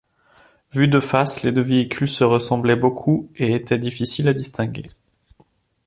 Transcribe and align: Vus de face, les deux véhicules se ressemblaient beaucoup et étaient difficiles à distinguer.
Vus 0.71 0.87
de 0.87 0.99
face, 0.99 1.43
les 1.43 1.51
deux 1.51 1.61
véhicules 1.61 2.09
se 2.09 2.23
ressemblaient 2.23 2.75
beaucoup 2.75 3.29
et 3.35 3.53
étaient 3.53 3.77
difficiles 3.77 4.29
à 4.29 4.33
distinguer. 4.33 4.87